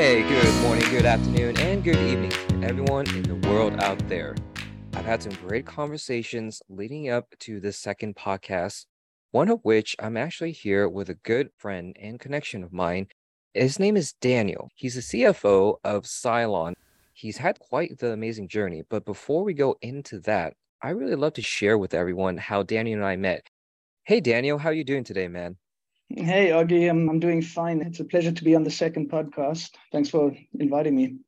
Hey, 0.00 0.22
good 0.22 0.62
morning, 0.62 0.88
good 0.90 1.06
afternoon, 1.06 1.58
and 1.58 1.82
good 1.82 1.96
evening 1.96 2.30
to 2.30 2.62
everyone 2.62 3.08
in 3.16 3.24
the 3.24 3.48
world 3.48 3.80
out 3.80 3.98
there. 4.08 4.36
I've 4.94 5.04
had 5.04 5.20
some 5.20 5.32
great 5.44 5.66
conversations 5.66 6.62
leading 6.68 7.10
up 7.10 7.34
to 7.40 7.58
this 7.58 7.78
second 7.78 8.14
podcast, 8.14 8.86
one 9.32 9.48
of 9.48 9.58
which 9.64 9.96
I'm 9.98 10.16
actually 10.16 10.52
here 10.52 10.88
with 10.88 11.10
a 11.10 11.14
good 11.14 11.50
friend 11.58 11.96
and 12.00 12.20
connection 12.20 12.62
of 12.62 12.72
mine. 12.72 13.08
His 13.54 13.80
name 13.80 13.96
is 13.96 14.12
Daniel. 14.12 14.68
He's 14.76 14.94
the 14.94 15.00
CFO 15.00 15.78
of 15.82 16.06
Silon. 16.06 16.74
He's 17.12 17.38
had 17.38 17.58
quite 17.58 17.98
the 17.98 18.12
amazing 18.12 18.46
journey, 18.46 18.84
but 18.88 19.04
before 19.04 19.42
we 19.42 19.52
go 19.52 19.74
into 19.82 20.20
that, 20.20 20.54
I 20.80 20.90
really 20.90 21.16
love 21.16 21.32
to 21.32 21.42
share 21.42 21.76
with 21.76 21.92
everyone 21.92 22.36
how 22.36 22.62
Daniel 22.62 23.00
and 23.00 23.04
I 23.04 23.16
met. 23.16 23.48
Hey, 24.04 24.20
Daniel, 24.20 24.58
how 24.58 24.68
are 24.68 24.74
you 24.74 24.84
doing 24.84 25.02
today, 25.02 25.26
man? 25.26 25.56
Hey, 26.10 26.48
Augie, 26.48 26.88
I'm, 26.88 27.06
I'm 27.10 27.20
doing 27.20 27.42
fine. 27.42 27.82
It's 27.82 28.00
a 28.00 28.04
pleasure 28.04 28.32
to 28.32 28.44
be 28.44 28.56
on 28.56 28.64
the 28.64 28.70
second 28.70 29.10
podcast. 29.10 29.72
Thanks 29.92 30.08
for 30.08 30.34
inviting 30.58 30.96
me. 30.96 31.18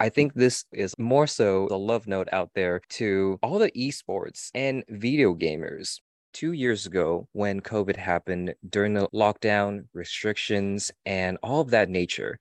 I 0.00 0.10
think 0.10 0.34
this 0.34 0.66
is 0.70 0.94
more 0.98 1.26
so 1.26 1.66
a 1.70 1.78
love 1.78 2.06
note 2.06 2.28
out 2.30 2.50
there 2.54 2.82
to 2.90 3.38
all 3.42 3.58
the 3.58 3.70
esports 3.70 4.50
and 4.54 4.84
video 4.90 5.34
gamers. 5.34 5.98
Two 6.34 6.52
years 6.52 6.84
ago, 6.84 7.26
when 7.32 7.62
COVID 7.62 7.96
happened 7.96 8.54
during 8.68 8.92
the 8.92 9.08
lockdown, 9.14 9.86
restrictions, 9.94 10.92
and 11.06 11.38
all 11.42 11.62
of 11.62 11.70
that 11.70 11.88
nature, 11.88 12.38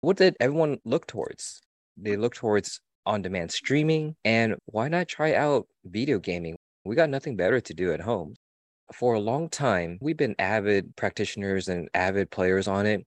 what 0.00 0.16
did 0.16 0.36
everyone 0.40 0.78
look 0.84 1.06
towards? 1.06 1.60
They 1.96 2.16
looked 2.16 2.38
towards 2.38 2.80
on 3.06 3.22
demand 3.22 3.52
streaming, 3.52 4.16
and 4.24 4.56
why 4.66 4.88
not 4.88 5.06
try 5.06 5.34
out 5.34 5.68
video 5.84 6.18
gaming? 6.18 6.56
We 6.84 6.96
got 6.96 7.10
nothing 7.10 7.36
better 7.36 7.60
to 7.60 7.74
do 7.74 7.92
at 7.92 8.00
home 8.00 8.34
for 8.92 9.14
a 9.14 9.20
long 9.20 9.48
time, 9.48 9.98
we've 10.00 10.16
been 10.16 10.36
avid 10.38 10.96
practitioners 10.96 11.68
and 11.68 11.88
avid 11.94 12.30
players 12.30 12.68
on 12.68 12.86
it. 12.86 13.06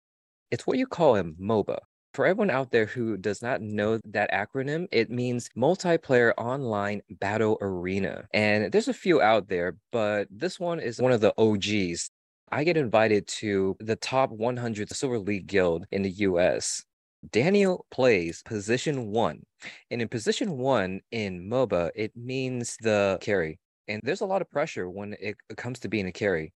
It's 0.52 0.66
what 0.66 0.78
you 0.78 0.88
call 0.88 1.16
a 1.16 1.24
MOBA. 1.24 1.78
For 2.14 2.26
everyone 2.26 2.50
out 2.50 2.72
there 2.72 2.88
who 2.88 3.18
does 3.18 3.42
not 3.42 3.62
know 3.62 4.00
that 4.06 4.32
acronym, 4.32 4.88
it 4.92 5.12
means 5.12 5.50
Multiplayer 5.56 6.34
Online 6.38 7.02
Battle 7.20 7.58
Arena. 7.62 8.26
And 8.34 8.72
there's 8.72 8.88
a 8.88 8.94
few 8.94 9.22
out 9.22 9.48
there, 9.48 9.78
but 9.92 10.28
this 10.32 10.60
one 10.60 10.80
is 10.80 11.00
one 11.00 11.12
of 11.12 11.22
the 11.22 11.34
OGs. 11.38 12.10
I 12.52 12.64
get 12.64 12.78
invited 12.78 13.28
to 13.28 13.78
the 13.80 13.96
top 13.96 14.32
100 14.32 14.90
Silver 14.90 15.20
League 15.20 15.46
Guild 15.46 15.86
in 15.92 16.02
the 16.02 16.10
US. 16.10 16.84
Daniel 17.32 17.86
plays 17.92 18.42
position 18.44 19.12
one. 19.12 19.44
And 19.92 20.02
in 20.02 20.08
position 20.08 20.58
one 20.58 21.02
in 21.12 21.48
MOBA, 21.48 21.92
it 21.94 22.12
means 22.16 22.76
the 22.82 23.20
carry. 23.22 23.60
And 23.90 24.02
there's 24.04 24.22
a 24.22 24.26
lot 24.26 24.44
of 24.44 24.52
pressure 24.52 24.88
when 24.88 25.16
it 25.20 25.36
comes 25.58 25.80
to 25.80 25.90
being 25.90 26.06
a 26.06 26.12
carry. 26.12 26.54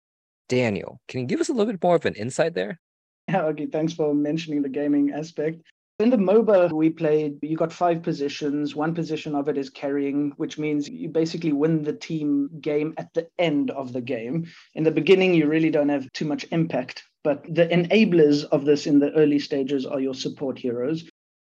Daniel, 0.49 1.01
can 1.07 1.21
you 1.21 1.27
give 1.27 1.41
us 1.41 1.49
a 1.49 1.53
little 1.53 1.73
bit 1.73 1.83
more 1.83 1.95
of 1.95 2.05
an 2.05 2.15
insight 2.15 2.55
there? 2.55 2.81
Yeah, 3.29 3.43
okay. 3.51 3.67
Thanks 3.67 3.95
for 3.95 4.13
mentioning 4.13 4.63
the 4.63 4.69
gaming 4.69 5.13
aspect. 5.13 5.63
In 6.01 6.11
the 6.11 6.17
MOBA 6.17 6.73
we 6.73 6.91
played, 6.91 7.39
you 7.43 7.57
got 7.57 7.73
five 7.73 8.03
positions. 8.03 8.75
One 8.75 8.95
position 8.95 9.35
of 9.35 9.49
it 9.49 9.57
is 9.57 9.71
carrying, 9.71 10.33
which 10.39 10.59
means 10.59 10.89
you 10.89 11.09
basically 11.09 11.53
win 11.53 11.83
the 11.83 11.93
team 11.93 12.49
game 12.61 12.95
at 12.97 13.15
the 13.15 13.29
end 13.39 13.71
of 13.71 13.93
the 13.93 14.01
game. 14.01 14.47
In 14.75 14.83
the 14.83 14.91
beginning, 14.91 15.35
you 15.35 15.47
really 15.47 15.71
don't 15.71 15.91
have 15.91 16.11
too 16.13 16.25
much 16.25 16.47
impact. 16.51 17.05
But 17.23 17.45
the 17.55 17.69
enablers 17.69 18.45
of 18.45 18.65
this 18.65 18.87
in 18.87 18.99
the 18.99 19.13
early 19.13 19.39
stages 19.39 19.85
are 19.85 20.01
your 20.01 20.15
support 20.15 20.59
heroes. 20.59 21.05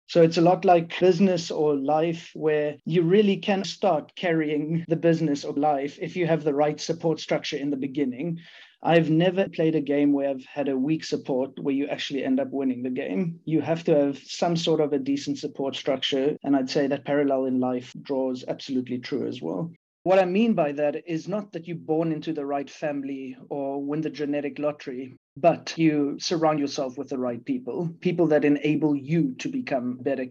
So 0.09 0.23
it's 0.23 0.39
a 0.39 0.43
lot 0.43 0.65
like 0.65 0.99
business 0.99 1.51
or 1.51 1.77
life 1.77 2.31
where 2.35 2.77
you 2.87 3.03
really 3.03 3.37
can 3.37 3.63
start 3.63 4.17
carrying 4.17 4.87
the 4.89 4.97
business 4.97 5.45
or 5.45 5.53
life 5.53 5.99
if 6.01 6.17
you 6.17 6.27
have 6.27 6.45
the 6.45 6.55
right 6.55 6.81
support 6.81 7.21
structure 7.21 7.59
in 7.59 7.69
the 7.69 7.77
beginning. 7.77 8.39
I've 8.83 9.11
never 9.11 9.51
played 9.51 9.75
a 9.75 9.83
game 9.83 10.15
where 10.15 10.31
I've 10.31 10.47
had 10.47 10.69
a 10.69 10.79
weak 10.79 11.05
support 11.05 11.59
where 11.59 11.75
you 11.75 11.89
actually 11.89 12.25
end 12.25 12.41
up 12.41 12.49
winning 12.51 12.83
the 12.83 12.91
game. 12.91 13.41
You 13.45 13.61
have 13.61 13.85
to 13.85 13.95
have 13.95 14.19
some 14.19 14.57
sort 14.57 14.81
of 14.81 14.95
a 14.95 14.99
decent 14.99 15.39
support 15.39 15.77
structure. 15.77 16.39
And 16.43 16.57
I'd 16.57 16.71
say 16.71 16.87
that 16.87 17.05
parallel 17.05 17.45
in 17.45 17.61
life 17.61 17.93
draws 18.01 18.45
absolutely 18.49 19.01
true 19.01 19.27
as 19.27 19.43
well. 19.43 19.71
What 20.05 20.21
I 20.21 20.25
mean 20.25 20.55
by 20.55 20.73
that 20.73 21.03
is 21.07 21.29
not 21.29 21.53
that 21.53 21.69
you're 21.69 21.77
born 21.77 22.13
into 22.13 22.33
the 22.33 22.47
right 22.47 22.71
family 22.71 23.37
or 23.51 23.83
win 23.83 24.01
the 24.01 24.09
genetic 24.09 24.59
lottery, 24.59 25.19
but 25.41 25.75
you 25.77 26.17
surround 26.19 26.59
yourself 26.59 26.99
with 26.99 27.09
the 27.09 27.19
right 27.19 27.45
people, 27.45 27.91
people 28.01 28.27
that 28.29 28.45
enable 28.45 28.97
you 28.97 29.35
to 29.39 29.49
become 29.49 29.99
better. 29.99 30.27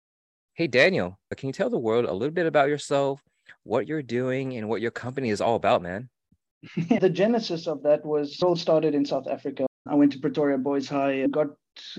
Hey, 0.53 0.68
Daniel, 0.68 1.18
uh, 1.31 1.35
can 1.35 1.47
you 1.47 1.53
tell 1.53 1.69
the 1.69 1.78
world 1.78 2.06
a 2.06 2.13
little 2.13 2.34
bit 2.34 2.47
about 2.47 2.69
yourself, 2.69 3.22
what 3.63 3.88
you're 3.88 4.01
doing, 4.01 4.57
and 4.57 4.68
what 4.68 4.81
your 4.81 4.91
company 4.91 5.29
is 5.29 5.41
all 5.41 5.56
about, 5.56 5.81
man? 5.81 6.09
the 7.00 7.09
genesis 7.09 7.68
of 7.68 7.84
that 7.84 8.03
was 8.06 8.41
all 8.41 8.56
started 8.56 8.95
in 8.95 9.06
South 9.06 9.28
Africa. 9.28 9.66
I 9.88 9.95
went 9.95 10.12
to 10.13 10.19
Pretoria 10.19 10.57
Boys 10.57 10.90
High, 10.90 11.25
got 11.28 11.47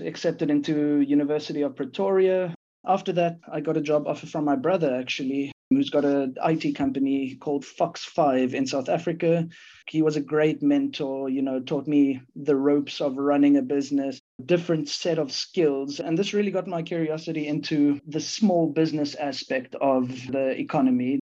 accepted 0.03 0.49
into 0.49 1.01
University 1.01 1.61
of 1.61 1.75
Pretoria. 1.75 2.53
After 2.85 3.13
that, 3.13 3.39
I 3.51 3.61
got 3.61 3.77
a 3.77 3.81
job 3.81 4.07
offer 4.07 4.27
from 4.27 4.45
my 4.45 4.55
brother 4.55 4.93
actually 4.93 5.51
who's 5.69 5.91
got 5.91 6.03
an 6.03 6.35
IT 6.43 6.75
company 6.75 7.35
called 7.35 7.63
Fox 7.63 8.03
5 8.03 8.55
in 8.55 8.65
South 8.65 8.89
Africa. 8.89 9.47
He 9.87 10.01
was 10.01 10.15
a 10.15 10.21
great 10.21 10.63
mentor, 10.63 11.29
you 11.29 11.43
know, 11.43 11.59
taught 11.59 11.87
me 11.87 12.21
the 12.35 12.55
ropes 12.55 13.01
of 13.01 13.17
running 13.17 13.57
a 13.57 13.61
business, 13.61 14.19
different 14.43 14.89
set 14.89 15.19
of 15.19 15.31
skills. 15.31 15.99
And 15.99 16.17
this 16.17 16.33
really 16.33 16.49
got 16.49 16.67
my 16.67 16.81
curiosity 16.81 17.47
into 17.47 17.99
the 18.07 18.19
small 18.19 18.71
business 18.71 19.13
aspect 19.15 19.75
of 19.75 20.09
the 20.27 20.59
economy. 20.59 21.19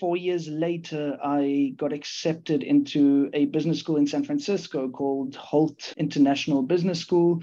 Four 0.00 0.16
years 0.16 0.48
later, 0.48 1.16
I 1.22 1.72
got 1.76 1.92
accepted 1.92 2.64
into 2.64 3.30
a 3.32 3.46
business 3.46 3.78
school 3.78 3.96
in 3.96 4.06
San 4.06 4.24
Francisco 4.24 4.88
called 4.88 5.36
Hult 5.36 5.94
International 5.96 6.62
Business 6.62 7.00
School. 7.00 7.42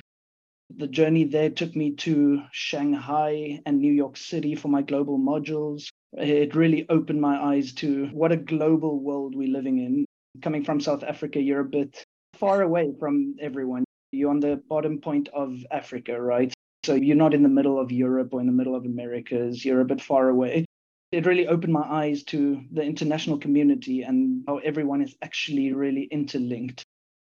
The 0.75 0.87
journey 0.87 1.25
there 1.25 1.49
took 1.49 1.75
me 1.75 1.91
to 1.97 2.41
Shanghai 2.51 3.61
and 3.65 3.79
New 3.79 3.93
York 3.93 4.17
City 4.17 4.55
for 4.55 4.67
my 4.67 4.81
global 4.81 5.17
modules 5.17 5.87
it 6.17 6.55
really 6.55 6.85
opened 6.89 7.21
my 7.21 7.37
eyes 7.37 7.73
to 7.73 8.07
what 8.07 8.31
a 8.31 8.37
global 8.37 8.99
world 8.99 9.35
we're 9.35 9.47
living 9.47 9.79
in. 9.79 10.05
Coming 10.41 10.63
from 10.63 10.79
South 10.79 11.03
Africa, 11.03 11.39
you're 11.41 11.61
a 11.61 11.65
bit 11.65 12.03
far 12.33 12.61
away 12.61 12.93
from 12.99 13.35
everyone. 13.39 13.83
You're 14.11 14.29
on 14.29 14.39
the 14.39 14.61
bottom 14.69 14.99
point 14.99 15.29
of 15.33 15.65
Africa, 15.71 16.21
right? 16.21 16.53
So 16.83 16.93
you're 16.93 17.15
not 17.15 17.33
in 17.33 17.43
the 17.43 17.49
middle 17.49 17.79
of 17.79 17.91
Europe 17.91 18.33
or 18.33 18.41
in 18.41 18.45
the 18.45 18.53
middle 18.53 18.75
of 18.75 18.85
Americas. 18.85 19.65
You're 19.65 19.81
a 19.81 19.85
bit 19.85 20.01
far 20.01 20.29
away. 20.29 20.65
It 21.11 21.25
really 21.25 21.47
opened 21.47 21.73
my 21.73 21.81
eyes 21.81 22.23
to 22.25 22.61
the 22.71 22.83
international 22.83 23.37
community 23.37 24.03
and 24.03 24.43
how 24.47 24.57
everyone 24.57 25.01
is 25.01 25.15
actually 25.21 25.73
really 25.73 26.03
interlinked. 26.03 26.83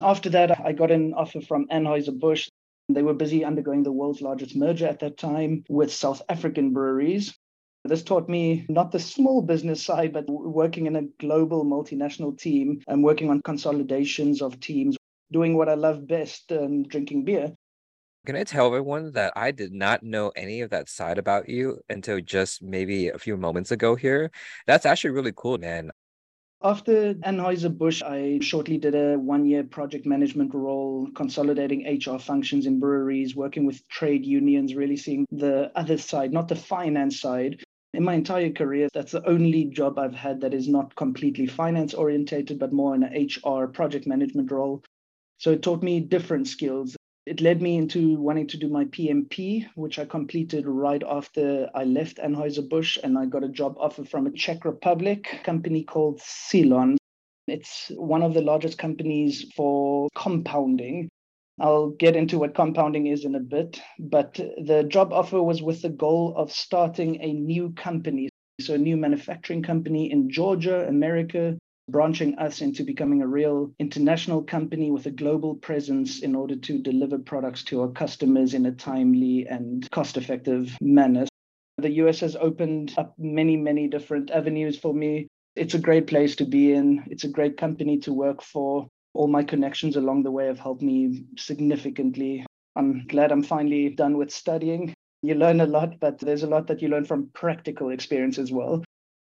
After 0.01 0.29
that, 0.31 0.59
I 0.59 0.71
got 0.73 0.91
an 0.91 1.13
offer 1.13 1.41
from 1.41 1.67
Anheuser-Busch. 1.67 2.49
They 2.89 3.03
were 3.03 3.13
busy 3.13 3.45
undergoing 3.45 3.83
the 3.83 3.91
world's 3.91 4.21
largest 4.21 4.55
merger 4.55 4.87
at 4.87 4.99
that 4.99 5.17
time 5.17 5.63
with 5.69 5.93
South 5.93 6.21
African 6.29 6.73
breweries. 6.73 7.33
This 7.85 8.01
taught 8.01 8.29
me 8.29 8.65
not 8.69 8.91
the 8.91 8.99
small 8.99 9.41
business 9.41 9.83
side, 9.83 10.13
but 10.13 10.29
working 10.29 10.85
in 10.85 10.95
a 10.95 11.03
global 11.19 11.65
multinational 11.65 12.37
team 12.37 12.81
and 12.87 13.03
working 13.03 13.29
on 13.29 13.41
consolidations 13.41 14.41
of 14.41 14.59
teams, 14.61 14.95
doing 15.33 15.57
what 15.57 15.67
I 15.67 15.73
love 15.73 16.07
best, 16.07 16.51
and 16.51 16.87
drinking 16.87 17.25
beer. 17.25 17.53
Can 18.25 18.37
I 18.37 18.45
tell 18.45 18.67
everyone 18.67 19.11
that 19.13 19.33
I 19.35 19.51
did 19.51 19.73
not 19.73 20.01
know 20.01 20.31
any 20.37 20.61
of 20.61 20.69
that 20.69 20.87
side 20.87 21.17
about 21.17 21.49
you 21.49 21.81
until 21.89 22.21
just 22.21 22.63
maybe 22.63 23.09
a 23.09 23.19
few 23.19 23.35
moments 23.35 23.71
ago 23.71 23.95
here? 23.95 24.31
That's 24.65 24.85
actually 24.85 25.09
really 25.11 25.33
cool, 25.35 25.57
man. 25.57 25.91
After 26.61 27.15
Anheuser-Busch, 27.15 28.01
I 28.01 28.39
shortly 28.41 28.77
did 28.77 28.95
a 28.95 29.17
one-year 29.17 29.65
project 29.65 30.05
management 30.05 30.53
role, 30.53 31.09
consolidating 31.13 31.99
HR 31.99 32.17
functions 32.17 32.65
in 32.65 32.79
breweries, 32.79 33.35
working 33.35 33.65
with 33.65 33.85
trade 33.89 34.25
unions, 34.25 34.73
really 34.73 34.95
seeing 34.95 35.25
the 35.29 35.69
other 35.75 35.97
side, 35.97 36.31
not 36.31 36.47
the 36.47 36.55
finance 36.55 37.19
side, 37.19 37.61
in 37.93 38.03
my 38.03 38.15
entire 38.15 38.51
career, 38.51 38.89
that's 38.93 39.11
the 39.11 39.27
only 39.27 39.65
job 39.65 39.99
I've 39.99 40.15
had 40.15 40.41
that 40.41 40.53
is 40.53 40.67
not 40.67 40.95
completely 40.95 41.45
finance 41.45 41.93
orientated, 41.93 42.57
but 42.57 42.73
more 42.73 42.95
in 42.95 43.03
an 43.03 43.27
HR 43.27 43.67
project 43.67 44.07
management 44.07 44.51
role. 44.51 44.83
So 45.37 45.51
it 45.51 45.61
taught 45.61 45.83
me 45.83 45.99
different 45.99 46.47
skills. 46.47 46.95
It 47.25 47.39
led 47.39 47.61
me 47.61 47.77
into 47.77 48.19
wanting 48.19 48.47
to 48.47 48.57
do 48.57 48.67
my 48.67 48.85
PMP, 48.85 49.67
which 49.75 49.99
I 49.99 50.05
completed 50.05 50.65
right 50.67 51.03
after 51.07 51.69
I 51.73 51.83
left 51.83 52.17
Anheuser-Busch 52.17 52.97
and 53.03 53.17
I 53.17 53.27
got 53.27 53.43
a 53.43 53.49
job 53.49 53.75
offer 53.77 54.03
from 54.03 54.27
a 54.27 54.31
Czech 54.31 54.65
Republic 54.65 55.41
company 55.43 55.83
called 55.83 56.19
Silon. 56.21 56.97
It's 57.47 57.91
one 57.95 58.23
of 58.23 58.33
the 58.33 58.41
largest 58.41 58.77
companies 58.77 59.51
for 59.55 60.09
compounding. 60.15 61.09
I'll 61.59 61.89
get 61.89 62.15
into 62.15 62.39
what 62.39 62.55
compounding 62.55 63.07
is 63.07 63.25
in 63.25 63.35
a 63.35 63.39
bit, 63.39 63.79
but 63.99 64.33
the 64.33 64.85
job 64.87 65.13
offer 65.13 65.41
was 65.41 65.61
with 65.61 65.81
the 65.81 65.89
goal 65.89 66.33
of 66.35 66.51
starting 66.51 67.21
a 67.21 67.31
new 67.33 67.71
company, 67.73 68.29
so 68.59 68.73
a 68.73 68.77
new 68.77 68.97
manufacturing 68.97 69.61
company 69.61 70.11
in 70.11 70.29
Georgia, 70.29 70.87
America, 70.87 71.57
branching 71.89 72.35
us 72.39 72.61
into 72.61 72.83
becoming 72.83 73.21
a 73.21 73.27
real 73.27 73.71
international 73.77 74.41
company 74.41 74.89
with 74.89 75.05
a 75.05 75.11
global 75.11 75.55
presence 75.55 76.21
in 76.21 76.33
order 76.33 76.55
to 76.55 76.79
deliver 76.79 77.19
products 77.19 77.63
to 77.65 77.81
our 77.81 77.91
customers 77.91 78.53
in 78.53 78.65
a 78.65 78.71
timely 78.71 79.45
and 79.47 79.89
cost 79.91 80.17
effective 80.17 80.75
manner. 80.81 81.25
The 81.77 81.91
US 82.03 82.21
has 82.21 82.35
opened 82.35 82.93
up 82.97 83.13
many, 83.17 83.57
many 83.57 83.87
different 83.87 84.31
avenues 84.31 84.79
for 84.79 84.93
me. 84.93 85.27
It's 85.55 85.73
a 85.73 85.79
great 85.79 86.07
place 86.07 86.35
to 86.37 86.45
be 86.45 86.73
in. 86.73 87.03
It's 87.07 87.25
a 87.25 87.29
great 87.29 87.57
company 87.57 87.99
to 87.99 88.13
work 88.13 88.41
for 88.41 88.87
all 89.13 89.27
my 89.27 89.43
connections 89.43 89.95
along 89.95 90.23
the 90.23 90.31
way 90.31 90.47
have 90.47 90.59
helped 90.59 90.81
me 90.81 91.25
significantly. 91.37 92.45
I'm 92.75 93.05
glad 93.07 93.31
I'm 93.31 93.43
finally 93.43 93.89
done 93.89 94.17
with 94.17 94.31
studying. 94.31 94.93
You 95.21 95.35
learn 95.35 95.61
a 95.61 95.67
lot, 95.67 95.99
but 95.99 96.19
there's 96.19 96.43
a 96.43 96.47
lot 96.47 96.67
that 96.67 96.81
you 96.81 96.89
learn 96.89 97.05
from 97.05 97.29
practical 97.33 97.91
experience 97.91 98.37
as 98.37 98.51
well. 98.51 98.83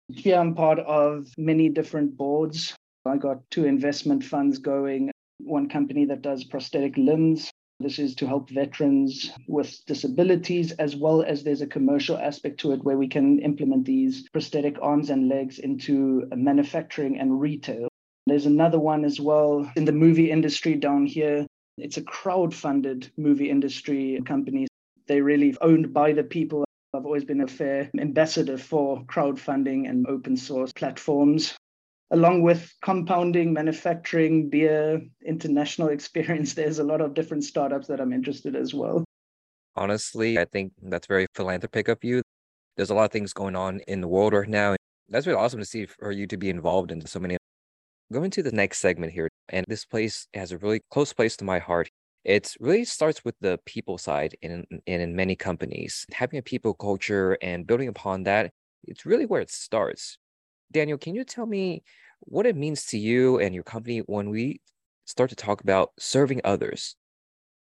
Here 0.08 0.36
I'm 0.38 0.54
part 0.54 0.78
of 0.78 1.32
many 1.36 1.68
different 1.68 2.16
boards. 2.16 2.74
I 3.06 3.16
got 3.16 3.50
two 3.50 3.64
investment 3.64 4.22
funds 4.22 4.58
going, 4.58 5.10
one 5.38 5.68
company 5.68 6.04
that 6.06 6.22
does 6.22 6.44
prosthetic 6.44 6.96
limbs. 6.96 7.50
This 7.80 7.98
is 7.98 8.14
to 8.16 8.26
help 8.26 8.50
veterans 8.50 9.30
with 9.46 9.84
disabilities, 9.86 10.72
as 10.72 10.96
well 10.96 11.22
as 11.22 11.42
there's 11.42 11.62
a 11.62 11.66
commercial 11.66 12.18
aspect 12.18 12.60
to 12.60 12.72
it 12.72 12.84
where 12.84 12.98
we 12.98 13.08
can 13.08 13.38
implement 13.38 13.84
these 13.84 14.28
prosthetic 14.30 14.76
arms 14.82 15.10
and 15.10 15.28
legs 15.28 15.58
into 15.58 16.26
manufacturing 16.34 17.18
and 17.18 17.40
retail. 17.40 17.88
There's 18.38 18.46
another 18.46 18.78
one 18.78 19.04
as 19.04 19.18
well 19.18 19.68
in 19.74 19.84
the 19.84 19.90
movie 19.90 20.30
industry 20.30 20.76
down 20.76 21.06
here. 21.06 21.44
It's 21.76 21.96
a 21.96 22.02
crowd-funded 22.02 23.10
movie 23.16 23.50
industry 23.50 24.22
company. 24.24 24.68
They 25.08 25.20
really 25.20 25.56
owned 25.60 25.92
by 25.92 26.12
the 26.12 26.22
people. 26.22 26.64
I've 26.94 27.04
always 27.04 27.24
been 27.24 27.40
a 27.40 27.48
fair 27.48 27.90
ambassador 27.98 28.56
for 28.56 29.02
crowdfunding 29.06 29.90
and 29.90 30.06
open 30.06 30.36
source 30.36 30.72
platforms. 30.72 31.56
Along 32.12 32.42
with 32.42 32.72
compounding, 32.80 33.52
manufacturing, 33.52 34.48
beer, 34.48 35.02
international 35.26 35.88
experience, 35.98 36.54
there's 36.54 36.78
a 36.78 36.84
lot 36.84 37.00
of 37.00 37.14
different 37.14 37.42
startups 37.42 37.88
that 37.88 38.00
I'm 38.00 38.12
interested 38.12 38.54
as 38.54 38.72
well. 38.72 39.02
Honestly, 39.74 40.38
I 40.38 40.44
think 40.44 40.74
that's 40.80 41.08
very 41.08 41.26
philanthropic 41.34 41.88
of 41.88 42.04
you. 42.04 42.22
There's 42.76 42.90
a 42.90 42.94
lot 42.94 43.06
of 43.06 43.10
things 43.10 43.32
going 43.32 43.56
on 43.56 43.80
in 43.88 44.00
the 44.00 44.06
world 44.06 44.32
right 44.32 44.48
now. 44.48 44.76
That's 45.08 45.26
really 45.26 45.40
awesome 45.40 45.58
to 45.58 45.66
see 45.66 45.86
for 45.86 46.12
you 46.12 46.28
to 46.28 46.36
be 46.36 46.50
involved 46.50 46.92
in 46.92 47.04
so 47.04 47.18
many 47.18 47.36
Going 48.10 48.30
to 48.30 48.42
the 48.42 48.52
next 48.52 48.78
segment 48.78 49.12
here, 49.12 49.28
and 49.50 49.66
this 49.68 49.84
place 49.84 50.28
has 50.32 50.50
a 50.50 50.56
really 50.56 50.80
close 50.90 51.12
place 51.12 51.36
to 51.36 51.44
my 51.44 51.58
heart. 51.58 51.90
It 52.24 52.56
really 52.58 52.86
starts 52.86 53.22
with 53.22 53.34
the 53.42 53.60
people 53.66 53.98
side 53.98 54.34
in, 54.40 54.64
in, 54.86 55.00
in 55.02 55.14
many 55.14 55.36
companies. 55.36 56.06
Having 56.12 56.38
a 56.38 56.42
people 56.42 56.72
culture 56.72 57.36
and 57.42 57.66
building 57.66 57.88
upon 57.88 58.22
that, 58.22 58.50
it's 58.84 59.04
really 59.04 59.26
where 59.26 59.42
it 59.42 59.50
starts. 59.50 60.16
Daniel, 60.72 60.96
can 60.96 61.14
you 61.14 61.22
tell 61.22 61.44
me 61.44 61.82
what 62.20 62.46
it 62.46 62.56
means 62.56 62.86
to 62.86 62.98
you 62.98 63.40
and 63.40 63.54
your 63.54 63.62
company 63.62 63.98
when 63.98 64.30
we 64.30 64.62
start 65.04 65.28
to 65.28 65.36
talk 65.36 65.60
about 65.60 65.90
serving 65.98 66.40
others? 66.44 66.96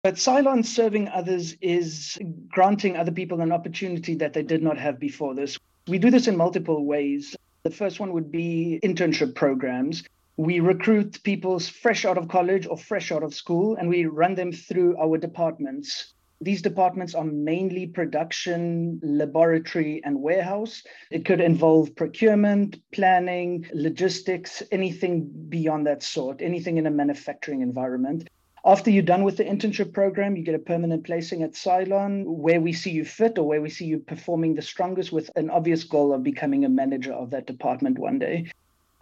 But 0.05 0.17
Silon 0.17 0.63
serving 0.63 1.09
others 1.09 1.57
is 1.61 2.17
granting 2.47 2.97
other 2.97 3.11
people 3.11 3.41
an 3.41 3.51
opportunity 3.51 4.15
that 4.15 4.33
they 4.33 4.45
did 4.45 4.63
not 4.63 4.79
have 4.79 5.01
before 5.01 5.35
this. 5.35 5.59
We 5.89 5.99
do 5.99 6.09
this 6.09 6.29
in 6.29 6.37
multiple 6.37 6.87
ways. 6.87 7.35
The 7.65 7.71
first 7.73 7.99
one 7.99 8.13
would 8.13 8.31
be 8.31 8.79
internship 8.85 9.35
programs 9.35 10.05
we 10.37 10.61
recruit 10.61 11.23
people 11.23 11.59
fresh 11.59 12.05
out 12.05 12.19
of 12.19 12.29
college 12.29 12.67
or 12.67 12.77
fresh 12.77 13.11
out 13.11 13.23
of 13.23 13.35
school 13.35 13.77
and 13.77 13.89
we 13.89 14.05
run 14.05 14.35
them 14.35 14.53
through 14.53 14.97
our 14.99 15.17
departments 15.17 16.15
these 16.41 16.61
departments 16.61 17.15
are 17.15 17.25
mainly 17.25 17.87
production, 17.87 19.01
laboratory, 19.03 20.03
and 20.05 20.21
warehouse. 20.21 20.83
It 21.11 21.25
could 21.25 21.41
involve 21.41 21.97
procurement, 21.97 22.79
planning, 22.93 23.67
logistics, 23.73 24.63
anything 24.71 25.31
beyond 25.49 25.87
that 25.87 26.03
sort, 26.03 26.43
anything 26.43 26.77
in 26.77 26.87
a 26.87 26.91
manufacturing 26.91 27.63
environment. 27.63 28.29
After 28.67 28.91
you're 28.91 29.03
done 29.03 29.23
with 29.23 29.39
the 29.39 29.45
internship 29.45 29.95
program, 29.95 30.37
you 30.37 30.43
get 30.43 30.55
a 30.55 30.59
permanent 30.59 31.05
placing 31.05 31.43
at 31.43 31.55
Silon 31.55 32.25
where 32.27 32.61
we 32.61 32.73
see 32.73 32.91
you 32.91 33.05
fit 33.05 33.39
or 33.39 33.47
where 33.47 33.63
we 33.63 33.71
see 33.71 33.87
you 33.87 34.01
performing 34.01 34.57
the 34.57 34.63
strongest 34.63 35.13
with 35.13 35.31
an 35.37 35.49
obvious 35.49 35.85
goal 35.85 36.13
of 36.13 36.23
becoming 36.23 36.65
a 36.65 36.69
manager 36.69 37.13
of 37.13 37.31
that 37.31 37.47
department 37.47 37.99
one 37.99 38.19
day. 38.19 38.51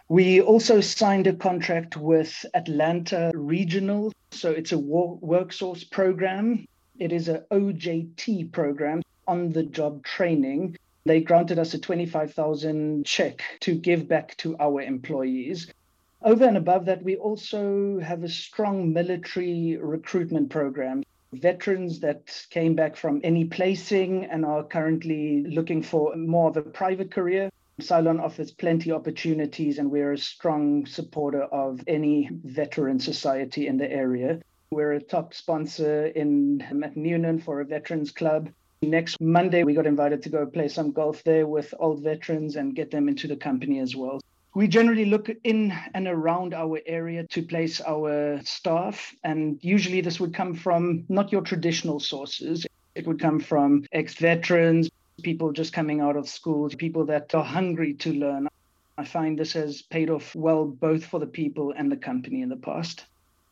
We 0.07 0.39
also 0.39 0.81
signed 0.81 1.25
a 1.25 1.33
contract 1.33 1.97
with 1.97 2.45
Atlanta 2.53 3.31
Regional. 3.33 4.13
So 4.29 4.51
it's 4.51 4.71
a 4.71 4.77
work 4.77 5.51
source 5.51 5.83
program. 5.83 6.67
It 6.99 7.11
is 7.11 7.27
a 7.27 7.43
OJT 7.51 8.51
program, 8.51 9.01
on 9.27 9.51
the 9.51 9.63
job 9.63 10.03
training. 10.03 10.77
They 11.05 11.21
granted 11.21 11.57
us 11.57 11.73
a 11.73 11.79
25,000 11.79 13.03
check 13.03 13.41
to 13.61 13.73
give 13.73 14.07
back 14.07 14.37
to 14.37 14.55
our 14.59 14.81
employees. 14.81 15.71
Over 16.21 16.45
and 16.45 16.57
above 16.57 16.85
that, 16.85 17.03
we 17.03 17.15
also 17.15 17.99
have 17.99 18.23
a 18.23 18.29
strong 18.29 18.93
military 18.93 19.77
recruitment 19.77 20.51
program. 20.51 21.03
Veterans 21.33 21.99
that 22.01 22.45
came 22.51 22.75
back 22.75 22.95
from 22.95 23.21
any 23.23 23.45
placing 23.45 24.25
and 24.25 24.45
are 24.45 24.63
currently 24.63 25.43
looking 25.47 25.81
for 25.81 26.15
more 26.15 26.49
of 26.49 26.57
a 26.57 26.61
private 26.61 27.11
career 27.11 27.49
Silon 27.81 28.21
offers 28.21 28.51
plenty 28.51 28.89
of 28.89 29.01
opportunities, 29.01 29.79
and 29.79 29.91
we're 29.91 30.13
a 30.13 30.17
strong 30.17 30.85
supporter 30.85 31.43
of 31.43 31.81
any 31.87 32.29
veteran 32.45 32.99
society 32.99 33.67
in 33.67 33.77
the 33.77 33.91
area. 33.91 34.39
We're 34.71 34.93
a 34.93 35.01
top 35.01 35.33
sponsor 35.33 36.07
in 36.07 36.61
at 36.83 37.43
for 37.43 37.59
a 37.59 37.65
veterans 37.65 38.11
club. 38.11 38.49
Next 38.81 39.19
Monday, 39.19 39.63
we 39.63 39.73
got 39.73 39.87
invited 39.87 40.21
to 40.23 40.29
go 40.29 40.45
play 40.45 40.69
some 40.69 40.91
golf 40.91 41.21
there 41.25 41.47
with 41.47 41.73
old 41.77 42.01
veterans 42.01 42.55
and 42.55 42.75
get 42.75 42.91
them 42.91 43.09
into 43.09 43.27
the 43.27 43.35
company 43.35 43.79
as 43.79 43.93
well. 43.93 44.21
We 44.53 44.69
generally 44.69 45.05
look 45.05 45.29
in 45.43 45.73
and 45.93 46.07
around 46.07 46.53
our 46.53 46.79
area 46.85 47.25
to 47.27 47.41
place 47.41 47.81
our 47.81 48.39
staff, 48.45 49.13
and 49.25 49.59
usually 49.61 49.99
this 49.99 50.17
would 50.21 50.33
come 50.33 50.53
from 50.53 51.03
not 51.09 51.29
your 51.29 51.41
traditional 51.41 51.99
sources. 51.99 52.65
It 52.95 53.05
would 53.05 53.19
come 53.19 53.41
from 53.41 53.83
ex 53.91 54.15
veterans, 54.15 54.89
people 55.23 55.51
just 55.51 55.73
coming 55.73 56.01
out 56.01 56.17
of 56.17 56.27
school, 56.27 56.69
people 56.69 57.05
that 57.05 57.33
are 57.33 57.43
hungry 57.43 57.93
to 57.95 58.13
learn. 58.13 58.47
I 58.97 59.05
find 59.05 59.37
this 59.37 59.53
has 59.53 59.81
paid 59.81 60.09
off 60.09 60.35
well 60.35 60.65
both 60.65 61.05
for 61.05 61.19
the 61.19 61.27
people 61.27 61.73
and 61.77 61.91
the 61.91 61.97
company 61.97 62.41
in 62.41 62.49
the 62.49 62.55
past. 62.55 63.05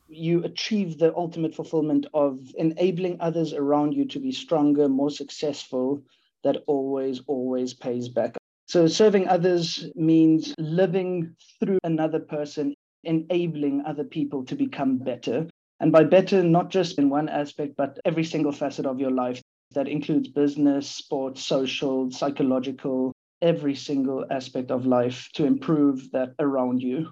You 0.07 0.43
achieve 0.43 0.97
the 0.97 1.15
ultimate 1.15 1.55
fulfillment 1.55 2.05
of 2.13 2.39
enabling 2.57 3.17
others 3.19 3.53
around 3.53 3.93
you 3.93 4.05
to 4.05 4.19
be 4.19 4.31
stronger, 4.31 4.87
more 4.87 5.09
successful. 5.09 6.03
That 6.43 6.57
always, 6.67 7.21
always 7.27 7.73
pays 7.73 8.09
back. 8.09 8.35
So, 8.67 8.85
serving 8.87 9.29
others 9.29 9.85
means 9.95 10.53
living 10.57 11.35
through 11.59 11.79
another 11.83 12.19
person, 12.19 12.75
enabling 13.05 13.83
other 13.85 14.03
people 14.03 14.43
to 14.45 14.55
become 14.55 14.97
better. 14.97 15.47
And 15.79 15.91
by 15.91 16.03
better, 16.03 16.43
not 16.43 16.69
just 16.69 16.99
in 16.99 17.09
one 17.09 17.29
aspect, 17.29 17.75
but 17.77 17.97
every 18.03 18.25
single 18.25 18.51
facet 18.51 18.85
of 18.85 18.99
your 18.99 19.11
life. 19.11 19.41
That 19.73 19.87
includes 19.87 20.27
business, 20.27 20.89
sports, 20.89 21.43
social, 21.43 22.11
psychological, 22.11 23.11
every 23.41 23.75
single 23.75 24.25
aspect 24.29 24.71
of 24.71 24.85
life 24.85 25.29
to 25.33 25.45
improve 25.45 26.11
that 26.11 26.29
around 26.39 26.81
you. 26.81 27.09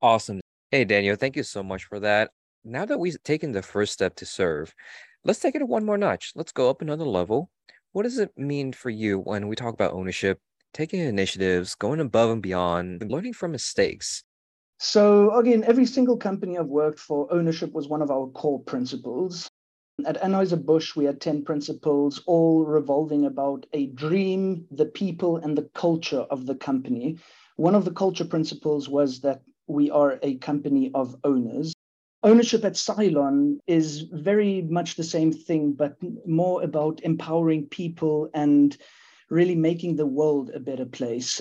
Awesome. 0.00 0.40
Hey, 0.70 0.84
Daniel, 0.84 1.16
thank 1.16 1.36
you 1.36 1.42
so 1.42 1.62
much 1.62 1.84
for 1.84 2.00
that. 2.00 2.30
Now 2.64 2.84
that 2.84 2.98
we've 2.98 3.22
taken 3.22 3.52
the 3.52 3.62
first 3.62 3.92
step 3.92 4.14
to 4.16 4.26
serve, 4.26 4.74
let's 5.24 5.40
take 5.40 5.54
it 5.54 5.66
one 5.66 5.84
more 5.84 5.98
notch. 5.98 6.32
Let's 6.36 6.52
go 6.52 6.70
up 6.70 6.80
another 6.80 7.04
level. 7.04 7.50
What 7.92 8.04
does 8.04 8.18
it 8.18 8.30
mean 8.36 8.72
for 8.72 8.90
you 8.90 9.18
when 9.18 9.48
we 9.48 9.56
talk 9.56 9.74
about 9.74 9.92
ownership, 9.92 10.38
taking 10.72 11.00
initiatives, 11.00 11.74
going 11.74 12.00
above 12.00 12.30
and 12.30 12.42
beyond, 12.42 13.10
learning 13.10 13.32
from 13.32 13.50
mistakes? 13.50 14.22
So, 14.78 15.34
again, 15.36 15.64
every 15.64 15.86
single 15.86 16.16
company 16.16 16.56
I've 16.56 16.66
worked 16.66 17.00
for, 17.00 17.30
ownership 17.32 17.72
was 17.72 17.88
one 17.88 18.00
of 18.00 18.10
our 18.10 18.28
core 18.28 18.60
principles. 18.60 19.50
At 20.06 20.20
Anheuser-Busch, 20.22 20.96
we 20.96 21.04
had 21.04 21.20
10 21.20 21.44
principles, 21.44 22.22
all 22.26 22.64
revolving 22.64 23.26
about 23.26 23.66
a 23.72 23.86
dream, 23.86 24.66
the 24.70 24.86
people, 24.86 25.36
and 25.36 25.56
the 25.56 25.68
culture 25.74 26.26
of 26.30 26.46
the 26.46 26.54
company. 26.54 27.18
One 27.56 27.74
of 27.74 27.84
the 27.84 27.92
culture 27.92 28.24
principles 28.24 28.88
was 28.88 29.20
that 29.20 29.42
we 29.66 29.90
are 29.90 30.18
a 30.22 30.36
company 30.36 30.90
of 30.94 31.16
owners. 31.24 31.72
Ownership 32.22 32.64
at 32.64 32.76
Silon 32.76 33.60
is 33.66 34.02
very 34.12 34.62
much 34.62 34.96
the 34.96 35.04
same 35.04 35.32
thing, 35.32 35.72
but 35.72 35.96
more 36.26 36.62
about 36.62 37.00
empowering 37.02 37.66
people 37.66 38.28
and 38.34 38.76
really 39.30 39.54
making 39.54 39.96
the 39.96 40.06
world 40.06 40.50
a 40.50 40.60
better 40.60 40.84
place. 40.84 41.40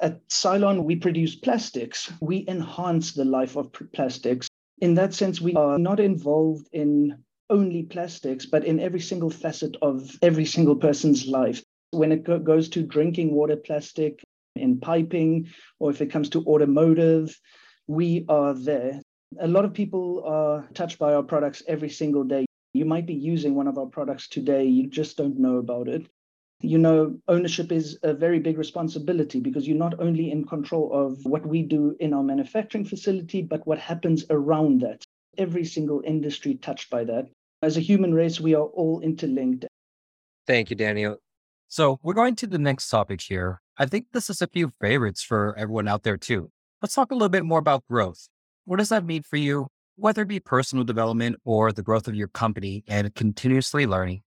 At 0.00 0.20
Silon, 0.28 0.84
we 0.84 0.96
produce 0.96 1.34
plastics. 1.36 2.12
We 2.20 2.44
enhance 2.48 3.12
the 3.12 3.24
life 3.24 3.56
of 3.56 3.72
plastics. 3.92 4.48
In 4.78 4.94
that 4.94 5.14
sense, 5.14 5.40
we 5.40 5.54
are 5.54 5.78
not 5.78 6.00
involved 6.00 6.68
in 6.72 7.24
only 7.50 7.82
plastics, 7.82 8.46
but 8.46 8.64
in 8.64 8.80
every 8.80 9.00
single 9.00 9.30
facet 9.30 9.76
of 9.82 10.10
every 10.22 10.44
single 10.44 10.76
person's 10.76 11.26
life. 11.26 11.62
When 11.90 12.12
it 12.12 12.24
go- 12.24 12.38
goes 12.38 12.68
to 12.70 12.82
drinking 12.82 13.34
water 13.34 13.56
plastic, 13.56 14.22
in 14.56 14.78
piping, 14.80 15.48
or 15.80 15.90
if 15.90 16.00
it 16.00 16.10
comes 16.10 16.28
to 16.30 16.44
automotive, 16.44 17.36
we 17.86 18.24
are 18.28 18.54
there. 18.54 19.00
A 19.40 19.48
lot 19.48 19.64
of 19.64 19.74
people 19.74 20.22
are 20.24 20.68
touched 20.74 20.98
by 20.98 21.14
our 21.14 21.22
products 21.22 21.62
every 21.66 21.90
single 21.90 22.24
day. 22.24 22.46
You 22.72 22.84
might 22.84 23.06
be 23.06 23.14
using 23.14 23.54
one 23.54 23.68
of 23.68 23.78
our 23.78 23.86
products 23.86 24.28
today, 24.28 24.64
you 24.64 24.88
just 24.88 25.16
don't 25.16 25.38
know 25.38 25.56
about 25.56 25.88
it. 25.88 26.06
You 26.60 26.78
know, 26.78 27.18
ownership 27.28 27.72
is 27.72 27.98
a 28.02 28.14
very 28.14 28.38
big 28.38 28.58
responsibility 28.58 29.40
because 29.40 29.66
you're 29.66 29.76
not 29.76 30.00
only 30.00 30.30
in 30.30 30.46
control 30.46 30.90
of 30.92 31.24
what 31.24 31.46
we 31.46 31.62
do 31.62 31.96
in 32.00 32.14
our 32.14 32.22
manufacturing 32.22 32.84
facility, 32.84 33.42
but 33.42 33.66
what 33.66 33.78
happens 33.78 34.24
around 34.30 34.80
that 34.80 35.04
every 35.38 35.64
single 35.64 36.02
industry 36.04 36.54
touched 36.54 36.90
by 36.90 37.04
that. 37.04 37.28
As 37.62 37.76
a 37.76 37.80
human 37.80 38.14
race, 38.14 38.40
we 38.40 38.54
are 38.54 38.64
all 38.64 39.00
interlinked. 39.00 39.64
Thank 40.46 40.70
you, 40.70 40.76
Daniel. 40.76 41.16
So 41.68 41.98
we're 42.02 42.14
going 42.14 42.36
to 42.36 42.46
the 42.46 42.58
next 42.58 42.88
topic 42.88 43.20
here. 43.20 43.60
I 43.78 43.86
think 43.86 44.06
this 44.12 44.30
is 44.30 44.42
a 44.42 44.46
few 44.46 44.70
favorites 44.80 45.22
for 45.22 45.56
everyone 45.58 45.88
out 45.88 46.02
there 46.02 46.16
too. 46.16 46.50
Let's 46.82 46.94
talk 46.94 47.10
a 47.10 47.14
little 47.14 47.28
bit 47.28 47.44
more 47.44 47.58
about 47.58 47.84
growth. 47.88 48.28
What 48.66 48.78
does 48.78 48.90
that 48.90 49.04
mean 49.04 49.22
for 49.22 49.36
you, 49.36 49.68
whether 49.96 50.22
it 50.22 50.28
be 50.28 50.40
personal 50.40 50.84
development 50.84 51.36
or 51.44 51.72
the 51.72 51.82
growth 51.82 52.06
of 52.06 52.14
your 52.14 52.28
company 52.28 52.84
and 52.86 53.14
continuously 53.14 53.86
learning? 53.86 54.22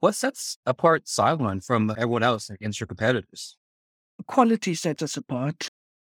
What 0.00 0.14
sets 0.14 0.58
apart 0.66 1.08
Silon 1.08 1.62
from 1.62 1.90
everyone 1.90 2.22
else 2.22 2.50
against 2.50 2.78
your 2.78 2.86
competitors? 2.86 3.56
Quality 4.26 4.74
sets 4.74 5.02
us 5.02 5.16
apart. 5.16 5.68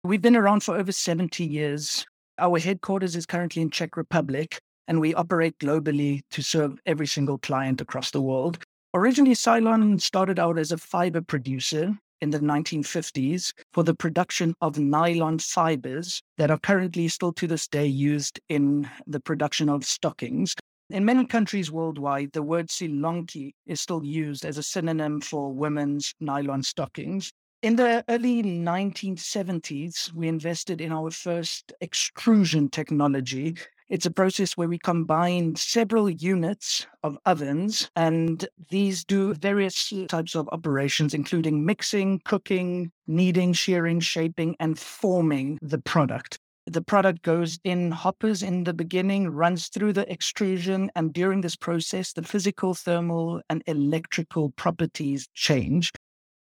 We've 0.05 0.23
been 0.23 0.37
around 0.37 0.63
for 0.63 0.77
over 0.77 0.93
70 0.93 1.45
years. 1.45 2.07
Our 2.41 2.59
headquarters 2.59 3.17
is 3.17 3.27
currently 3.27 3.61
in 3.61 3.69
Czech 3.69 3.99
Republic, 3.99 4.59
and 4.89 4.99
we 4.99 5.13
operate 5.13 5.59
globally 5.59 6.23
to 6.31 6.43
serve 6.43 6.79
every 6.87 7.07
single 7.07 7.37
client 7.37 7.83
across 7.83 8.13
the 8.13 8.23
world. 8.23 8.65
Originally, 8.95 9.35
Silon 9.35 9.99
started 9.99 10.39
out 10.39 10.59
as 10.59 10.73
a 10.73 10.79
fiber 10.79 11.21
producer 11.21 11.99
in 12.23 12.31
the 12.31 12.39
1950s 12.39 13.53
for 13.75 13.83
the 13.83 13.95
production 13.95 14.55
of 14.63 14.79
nylon 14.79 15.39
fibers 15.39 16.23
that 16.39 16.51
are 16.51 16.59
currently 16.59 17.09
still 17.09 17.35
to 17.35 17.47
this 17.47 17.69
day 17.69 17.87
used 17.87 18.41
in 18.49 18.89
the 19.07 19.21
production 19.21 19.69
of 19.69 19.85
stockings. 19.85 20.55
In 20.89 21.05
many 21.05 21.27
countries 21.27 21.71
worldwide, 21.71 22.33
the 22.33 22.43
word 22.43 22.69
silonki 22.69 23.53
is 23.67 23.83
still 23.83 24.03
used 24.03 24.47
as 24.47 24.57
a 24.57 24.63
synonym 24.63 25.21
for 25.21 25.53
women's 25.53 26.15
nylon 26.21 26.63
stockings. 26.63 27.31
In 27.63 27.77
the 27.77 28.03
early 28.09 28.43
1970s, 28.43 30.13
we 30.15 30.29
invested 30.29 30.81
in 30.81 30.93
our 30.93 31.11
first 31.11 31.73
extrusion 31.81 32.71
technology 32.71 33.57
it's 33.91 34.07
a 34.07 34.11
process 34.13 34.57
where 34.57 34.69
we 34.69 34.79
combine 34.79 35.57
several 35.57 36.09
units 36.09 36.87
of 37.03 37.19
ovens, 37.27 37.91
and 37.97 38.49
these 38.69 39.05
do 39.05 39.35
various 39.35 39.93
types 40.07 40.37
of 40.37 40.49
operations, 40.53 41.13
including 41.13 41.67
mixing, 41.67 42.21
cooking, 42.25 42.93
kneading, 43.09 43.53
shearing, 43.53 43.99
shaping, 43.99 44.55
and 44.61 44.79
forming 44.79 45.59
the 45.61 45.79
product. 45.79 46.39
The 46.69 46.83
product 46.83 47.23
goes 47.23 47.59
in 47.65 47.91
hoppers 47.91 48.45
in 48.45 48.63
the 48.63 48.73
beginning, 48.73 49.29
runs 49.29 49.67
through 49.67 49.95
the 49.95 50.11
extrusion, 50.11 50.93
and 50.95 51.13
during 51.13 51.41
this 51.41 51.57
process, 51.57 52.13
the 52.13 52.23
physical, 52.23 52.75
thermal, 52.75 53.43
and 53.51 53.61
electrical 53.67 54.51
properties 54.51 55.27
change. 55.35 55.91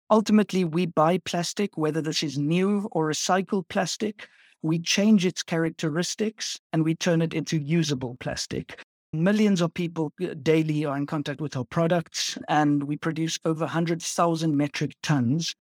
Ultimately, 0.09 0.63
we 0.63 0.85
buy 0.85 1.17
plastic, 1.17 1.77
whether 1.77 2.01
this 2.01 2.23
is 2.23 2.37
new 2.37 2.87
or 2.91 3.09
recycled 3.09 3.67
plastic, 3.67 4.29
we 4.61 4.79
change 4.79 5.25
its 5.25 5.43
characteristics 5.43 6.59
and 6.71 6.83
we 6.83 6.95
turn 6.95 7.21
it 7.21 7.33
into 7.33 7.57
usable 7.57 8.15
plastic. 8.19 8.83
Millions 9.13 9.61
of 9.61 9.73
people 9.73 10.11
uh, 10.21 10.33
daily 10.41 10.85
are 10.85 10.97
in 10.97 11.05
contact 11.05 11.41
with 11.41 11.55
our 11.55 11.65
products, 11.65 12.37
and 12.47 12.83
we 12.83 12.97
produce 12.97 13.37
over 13.45 13.61
100,000 13.61 14.57
metric 14.57 14.95
tons. 15.01 15.55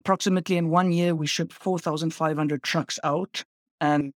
Approximately 0.00 0.56
in 0.56 0.68
one 0.68 0.92
year, 0.92 1.14
we 1.14 1.26
ship 1.26 1.52
4,500 1.52 2.62
trucks 2.62 2.98
out, 3.04 3.44
and 3.80 4.12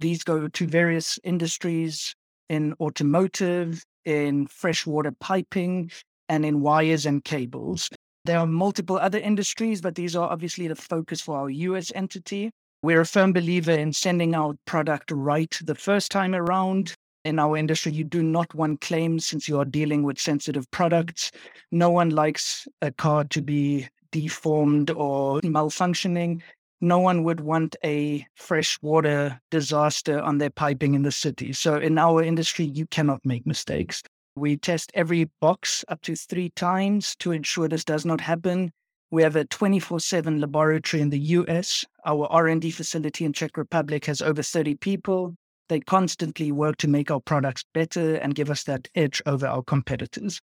these 0.00 0.22
go 0.22 0.48
to 0.48 0.66
various 0.66 1.18
industries 1.24 2.14
in 2.48 2.74
automotive, 2.80 3.84
in 4.04 4.46
freshwater 4.46 5.12
piping, 5.12 5.90
and 6.28 6.44
in 6.44 6.60
wires 6.60 7.06
and 7.06 7.24
cables. 7.24 7.88
There 8.26 8.40
are 8.40 8.46
multiple 8.46 8.98
other 8.98 9.20
industries, 9.20 9.80
but 9.80 9.94
these 9.94 10.16
are 10.16 10.28
obviously 10.28 10.66
the 10.66 10.74
focus 10.74 11.20
for 11.20 11.38
our 11.38 11.48
US 11.48 11.92
entity. 11.94 12.50
We're 12.82 13.02
a 13.02 13.06
firm 13.06 13.32
believer 13.32 13.70
in 13.70 13.92
sending 13.92 14.34
out 14.34 14.58
product 14.64 15.12
right 15.12 15.56
the 15.62 15.76
first 15.76 16.10
time 16.10 16.34
around. 16.34 16.94
In 17.24 17.38
our 17.38 17.56
industry, 17.56 17.92
you 17.92 18.02
do 18.02 18.24
not 18.24 18.52
want 18.52 18.80
claims 18.80 19.24
since 19.24 19.48
you 19.48 19.60
are 19.60 19.64
dealing 19.64 20.02
with 20.02 20.18
sensitive 20.18 20.68
products. 20.72 21.30
No 21.70 21.88
one 21.90 22.10
likes 22.10 22.66
a 22.82 22.90
car 22.90 23.22
to 23.26 23.40
be 23.40 23.86
deformed 24.10 24.90
or 24.90 25.40
malfunctioning. 25.42 26.42
No 26.80 26.98
one 26.98 27.22
would 27.22 27.38
want 27.38 27.76
a 27.84 28.26
freshwater 28.34 29.40
disaster 29.52 30.20
on 30.20 30.38
their 30.38 30.50
piping 30.50 30.94
in 30.94 31.02
the 31.02 31.12
city. 31.12 31.52
So, 31.52 31.76
in 31.76 31.96
our 31.96 32.24
industry, 32.24 32.64
you 32.64 32.86
cannot 32.86 33.24
make 33.24 33.46
mistakes. 33.46 34.02
We 34.38 34.58
test 34.58 34.92
every 34.92 35.30
box 35.40 35.82
up 35.88 36.02
to 36.02 36.14
three 36.14 36.50
times 36.50 37.16
to 37.20 37.32
ensure 37.32 37.68
this 37.68 37.86
does 37.86 38.04
not 38.04 38.20
happen. 38.20 38.70
We 39.10 39.22
have 39.22 39.34
a 39.34 39.46
24/7 39.46 40.40
laboratory 40.40 41.00
in 41.00 41.08
the 41.08 41.18
US. 41.38 41.86
Our 42.04 42.26
R&D 42.26 42.70
facility 42.70 43.24
in 43.24 43.32
Czech 43.32 43.56
Republic 43.56 44.04
has 44.04 44.20
over 44.20 44.42
30 44.42 44.74
people. 44.74 45.34
They 45.70 45.80
constantly 45.80 46.52
work 46.52 46.76
to 46.78 46.88
make 46.88 47.10
our 47.10 47.20
products 47.20 47.64
better 47.72 48.16
and 48.16 48.34
give 48.34 48.50
us 48.50 48.62
that 48.64 48.88
edge 48.94 49.22
over 49.24 49.46
our 49.46 49.62
competitors. 49.62 50.38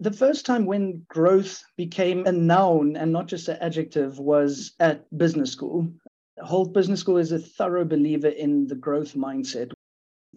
The 0.00 0.12
first 0.12 0.44
time 0.44 0.66
when 0.66 1.06
growth 1.08 1.62
became 1.78 2.26
a 2.26 2.32
noun 2.32 2.94
and 2.94 3.10
not 3.10 3.26
just 3.26 3.48
an 3.48 3.56
adjective 3.62 4.18
was 4.18 4.74
at 4.80 5.06
business 5.16 5.50
school. 5.50 5.88
Hult 6.40 6.74
Business 6.74 7.00
School 7.00 7.16
is 7.16 7.32
a 7.32 7.38
thorough 7.38 7.84
believer 7.84 8.28
in 8.28 8.66
the 8.66 8.74
growth 8.74 9.14
mindset 9.14 9.72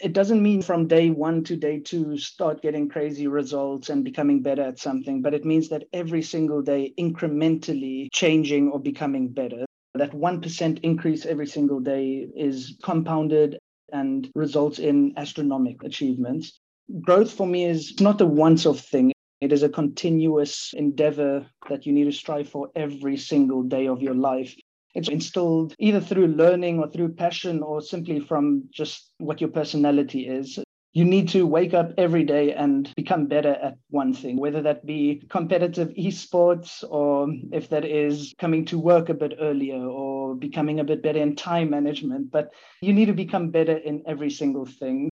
it 0.01 0.13
doesn't 0.13 0.42
mean 0.42 0.62
from 0.62 0.88
day 0.88 1.10
one 1.10 1.44
to 1.46 1.56
day 1.56 1.80
two 1.80 2.18
start 2.18 2.62
getting 2.62 2.89
crazy 2.89 3.27
results 3.27 3.89
and 3.89 4.04
becoming 4.04 4.42
better 4.42 4.63
at 4.63 4.80
something, 4.80 5.22
but 5.22 5.34
it 5.34 5.46
means 5.46 5.70
that 5.70 5.84
every 5.94 6.22
single 6.22 6.62
day 6.62 6.94
incrementally 6.98 8.08
changing 8.12 8.70
or 8.70 8.80
becoming 8.80 9.30
better. 9.30 9.66
That 9.96 10.12
1% 10.12 10.80
increase 10.84 11.25
every 11.25 11.48
single 11.48 11.80
day 11.80 12.27
is 12.36 12.77
compounded 12.84 13.58
and 13.92 14.30
results 14.36 14.80
in 14.80 15.13
astronomical 15.18 15.88
achievements. 15.88 16.60
Growth 17.01 17.32
for 17.32 17.48
me 17.48 17.66
is 17.66 18.00
not 18.00 18.22
a 18.22 18.25
once 18.25 18.66
off 18.66 18.80
thing. 18.80 19.12
It 19.42 19.51
is 19.51 19.63
a 19.63 19.70
continuous 19.70 20.74
endeavor 20.75 21.46
that 21.70 21.86
you 21.86 21.94
need 21.94 22.06
to 22.06 22.12
strive 22.12 22.50
for 22.50 22.70
every 22.75 23.18
single 23.18 23.63
day 23.63 23.88
of 23.88 24.01
your 24.01 24.16
life. 24.16 24.56
It's 24.98 25.10
instilled 25.10 25.75
either 25.77 26.01
through 26.01 26.25
learning 26.25 26.80
or 26.80 26.89
through 26.89 27.13
passion 27.13 27.62
or 27.62 27.82
simply 27.82 28.20
from 28.20 28.63
just 28.72 29.12
what 29.20 29.39
your 29.39 29.51
personality 29.51 30.27
is. 30.27 30.58
You 30.94 31.06
need 31.06 31.30
to 31.30 31.46
wake 31.46 31.75
up 31.75 31.92
every 32.00 32.24
day 32.24 32.54
and 32.54 32.92
become 32.96 33.27
better 33.27 33.54
at 33.62 33.75
one 33.92 34.12
thing, 34.12 34.38
whether 34.38 34.60
that 34.63 34.88
be 34.88 35.22
competitive 35.30 35.89
esports 35.89 36.84
or 36.89 37.27
if 37.51 37.70
that 37.70 37.86
is 37.86 38.34
coming 38.39 38.66
to 38.66 38.80
work 38.80 39.10
a 39.10 39.13
bit 39.13 39.34
earlier 39.39 39.77
or 39.77 40.34
becoming 40.34 40.80
a 40.80 40.84
bit 40.84 41.04
better 41.04 41.20
in 41.20 41.36
time 41.36 41.70
management. 41.70 42.32
But 42.32 42.50
you 42.82 42.92
need 42.92 43.06
to 43.06 43.13
become 43.13 43.51
better 43.51 43.77
in 43.77 44.01
every 44.08 44.32
single 44.32 44.66
thing. 44.66 45.12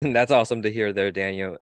That's 0.00 0.32
awesome 0.32 0.62
to 0.62 0.72
hear 0.72 0.94
there, 0.94 1.10
Daniel. 1.10 1.58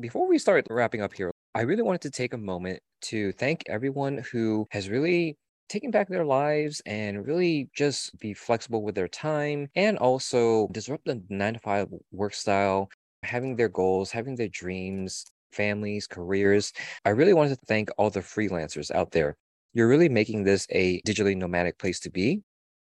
Before 0.00 0.26
we 0.26 0.38
start 0.38 0.66
wrapping 0.70 1.02
up 1.02 1.12
here, 1.12 1.30
I 1.54 1.60
really 1.60 1.82
wanted 1.82 2.00
to 2.02 2.10
take 2.10 2.32
a 2.32 2.38
moment 2.38 2.80
to 3.12 3.32
thank 3.32 3.64
everyone 3.68 4.24
who 4.32 4.66
has 4.70 4.88
really 4.88 5.36
taking 5.72 5.90
back 5.90 6.06
their 6.06 6.26
lives 6.26 6.82
and 6.84 7.26
really 7.26 7.70
just 7.74 8.18
be 8.18 8.34
flexible 8.34 8.82
with 8.82 8.94
their 8.94 9.08
time 9.08 9.70
and 9.74 9.96
also 9.96 10.68
disrupt 10.70 11.06
the 11.06 11.22
nine 11.30 11.54
to 11.54 11.58
five 11.60 11.88
work 12.10 12.34
style, 12.34 12.90
having 13.22 13.56
their 13.56 13.70
goals, 13.70 14.10
having 14.10 14.36
their 14.36 14.48
dreams, 14.48 15.24
families, 15.50 16.06
careers. 16.06 16.74
I 17.06 17.10
really 17.10 17.32
wanted 17.32 17.58
to 17.58 17.66
thank 17.66 17.88
all 17.96 18.10
the 18.10 18.20
freelancers 18.20 18.90
out 18.90 19.12
there. 19.12 19.34
You're 19.72 19.88
really 19.88 20.10
making 20.10 20.44
this 20.44 20.66
a 20.68 21.00
digitally 21.06 21.34
nomadic 21.34 21.78
place 21.78 22.00
to 22.00 22.10
be. 22.10 22.42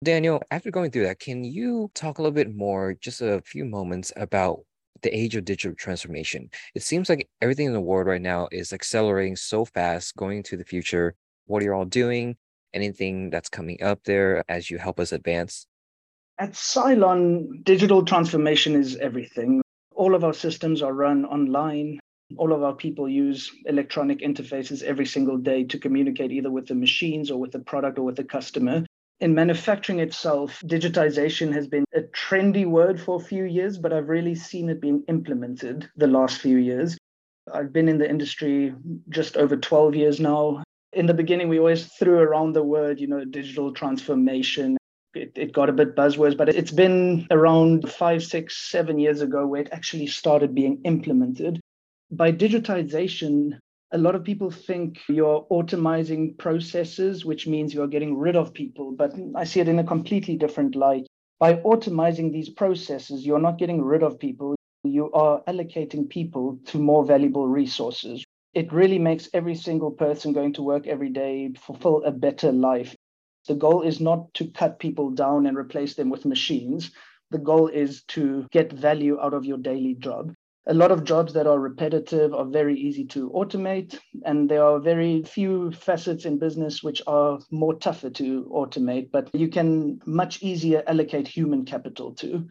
Daniel, 0.04 0.42
after 0.50 0.72
going 0.72 0.90
through 0.90 1.06
that, 1.06 1.20
can 1.20 1.44
you 1.44 1.92
talk 1.94 2.18
a 2.18 2.24
little 2.24 2.34
bit 2.34 2.56
more, 2.56 2.96
just 3.00 3.22
a 3.22 3.44
few 3.46 3.64
moments 3.64 4.12
about 4.16 4.62
the 5.04 5.16
age 5.16 5.36
of 5.36 5.46
digital 5.46 5.76
transformation? 5.76 6.50
It 6.74 6.82
seems 6.82 7.10
like 7.10 7.30
everything 7.44 7.68
in 7.68 7.74
the 7.74 7.80
world 7.80 8.08
right 8.08 8.20
now 8.22 8.48
is 8.52 8.74
accelerating 8.74 9.36
so 9.36 9.66
fast, 9.66 10.16
going 10.16 10.42
to 10.44 10.58
the 10.58 10.66
future. 10.66 11.14
What 11.46 11.62
are 11.62 11.66
you 11.66 11.74
all 11.74 11.86
doing? 11.86 12.38
Anything 12.74 13.30
that's 13.30 13.50
coming 13.50 13.82
up 13.84 14.04
there 14.06 14.44
as 14.48 14.70
you 14.70 14.78
help 14.78 15.00
us 15.00 15.12
advance? 15.12 15.68
At 16.40 16.56
Silon, 16.56 17.62
digital 17.64 18.04
transformation 18.04 18.76
is 18.76 18.96
everything. 18.98 19.62
All 19.94 20.16
of 20.16 20.24
our 20.24 20.34
systems 20.34 20.82
are 20.82 20.94
run 20.94 21.26
online. 21.26 22.00
All 22.38 22.54
of 22.54 22.64
our 22.64 22.74
people 22.74 23.10
use 23.10 23.52
electronic 23.66 24.22
interfaces 24.22 24.82
every 24.82 25.06
single 25.06 25.38
day 25.38 25.66
to 25.66 25.78
communicate 25.78 26.32
either 26.32 26.50
with 26.50 26.68
the 26.68 26.76
machines 26.76 27.30
or 27.30 27.40
with 27.40 27.52
the 27.52 27.60
product 27.60 28.00
or 28.00 28.04
with 28.04 28.16
the 28.16 28.24
customer. 28.24 28.86
In 29.20 29.36
manufacturing 29.36 30.00
itself, 30.00 30.62
digitization 30.66 31.54
has 31.54 31.68
been 31.68 31.86
a 31.94 32.02
trendy 32.02 32.66
word 32.66 33.00
for 33.00 33.18
a 33.18 33.24
few 33.24 33.44
years, 33.44 33.78
but 33.78 33.94
I've 33.94 34.10
really 34.10 34.34
seen 34.34 34.70
it 34.70 34.82
being 34.82 35.04
implemented 35.10 35.90
the 35.96 36.08
last 36.08 36.40
few 36.40 36.58
years. 36.58 36.98
I've 37.54 37.74
been 37.74 37.90
in 37.90 37.98
the 37.98 38.10
industry 38.10 38.74
just 39.10 39.38
over 39.38 39.58
12 39.58 39.96
years 39.96 40.20
now 40.20 40.64
in 40.94 41.06
the 41.06 41.14
beginning, 41.14 41.48
we 41.48 41.60
always 41.60 41.86
threw 41.86 42.20
around 42.20 42.54
the 42.54 42.64
word, 42.64 43.00
you 43.00 43.08
know, 43.08 43.24
digital 43.24 43.74
transformation. 43.74 44.78
It, 45.14 45.32
it 45.36 45.54
got 45.54 45.70
a 45.70 45.74
bit 45.74 45.96
buzzwords, 45.96 46.38
but 46.38 46.50
it's 46.50 46.72
been 46.72 47.28
around 47.32 47.90
five, 47.90 48.24
six, 48.24 48.70
seven 48.70 49.00
years 49.00 49.22
ago 49.22 49.46
where 49.46 49.62
it 49.62 49.70
actually 49.72 50.08
started 50.08 50.56
being 50.56 50.82
implemented. 50.86 51.60
By 52.12 52.32
digitization, 52.32 53.58
a 53.92 53.98
lot 53.98 54.16
of 54.16 54.24
people 54.24 54.52
think 54.52 55.00
you're 55.10 55.46
automizing 55.52 56.38
processes, 56.38 57.26
which 57.26 57.48
means 57.48 57.74
you're 57.74 57.88
getting 57.88 58.18
rid 58.18 58.36
of 58.36 58.54
people. 58.54 58.92
But 58.92 59.14
I 59.36 59.44
see 59.44 59.60
it 59.60 59.68
in 59.68 59.80
a 59.80 59.84
completely 59.84 60.38
different 60.38 60.76
light. 60.76 61.08
By 61.40 61.56
automizing 61.56 62.32
these 62.32 62.50
processes, 62.50 63.26
you're 63.26 63.40
not 63.40 63.58
getting 63.58 63.82
rid 63.82 64.04
of 64.04 64.20
people, 64.20 64.56
you 64.84 65.12
are 65.12 65.42
allocating 65.48 66.10
people 66.10 66.60
to 66.68 66.78
more 66.78 67.04
valuable 67.04 67.48
resources 67.48 68.24
it 68.54 68.74
really 68.74 69.00
makes 69.00 69.30
every 69.34 69.56
single 69.56 69.92
person 69.92 70.34
going 70.34 70.54
to 70.54 70.64
work 70.64 70.88
every 70.88 71.10
day 71.10 71.52
fulfill 71.58 72.04
a 72.04 72.12
better 72.12 72.52
life. 72.52 72.96
The 73.48 73.56
goal 73.56 73.82
is 73.82 74.00
not 74.00 74.34
to 74.36 74.52
cut 74.52 74.80
people 74.80 75.10
down 75.12 75.46
and 75.48 75.58
replace 75.58 75.96
them 75.96 76.10
with 76.10 76.26
machines. 76.26 76.92
The 77.32 77.40
goal 77.40 77.68
is 77.68 78.04
to 78.10 78.46
get 78.52 78.74
value 78.74 79.20
out 79.20 79.34
of 79.34 79.46
your 79.46 79.58
daily 79.58 79.96
job. 79.96 80.34
A 80.68 80.74
lot 80.76 80.92
of 80.92 81.06
jobs 81.06 81.34
that 81.34 81.48
are 81.48 81.60
repetitive 81.60 82.36
are 82.36 82.46
very 82.46 82.78
easy 82.78 83.06
to 83.06 83.32
automate, 83.32 83.98
and 84.26 84.48
there 84.48 84.64
are 84.64 84.80
very 84.80 85.24
few 85.24 85.72
facets 85.72 86.26
in 86.26 86.38
business 86.38 86.84
which 86.84 87.02
are 87.08 87.40
more 87.50 87.74
tougher 87.74 88.12
to 88.12 88.44
automate, 88.54 89.10
but 89.12 89.30
you 89.34 89.48
can 89.48 90.00
much 90.06 90.44
easier 90.44 90.84
allocate 90.86 91.28
human 91.28 91.66
capital 91.66 92.14
to. 92.16 92.48